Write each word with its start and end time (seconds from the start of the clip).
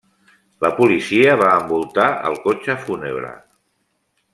La 0.65 0.71
policia 0.79 1.37
va 1.43 1.51
envoltar 1.59 2.09
el 2.31 2.41
cotxe 2.49 2.81
fúnebre. 2.87 3.35